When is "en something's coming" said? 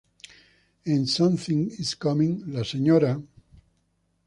0.93-2.33